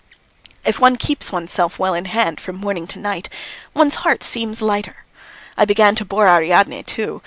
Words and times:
If 0.65 0.79
one 0.79 0.95
keeps 0.97 1.31
oneself 1.31 1.77
well 1.77 1.93
in 1.93 2.05
hand 2.05 2.41
from 2.41 2.55
morning 2.55 2.87
to 2.87 2.97
night, 2.97 3.29
one's 3.75 3.97
heart 4.01 4.23
seems 4.23 4.59
lighter. 4.59 5.05
I 5.55 5.63
began 5.65 5.93
to 5.93 6.05
bore 6.05 6.27
Ariadne 6.27 6.81
too. 6.81 7.19